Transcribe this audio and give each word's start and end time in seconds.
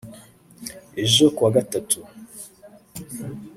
Ejo 1.03 1.23
kuwa 1.35 1.49
gatatu 1.57 1.99